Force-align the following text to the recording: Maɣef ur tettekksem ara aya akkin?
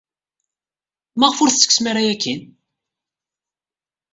Maɣef 1.19 1.37
ur 1.43 1.49
tettekksem 1.51 1.85
ara 1.89 1.99
aya 2.01 2.11
akkin? 2.15 2.41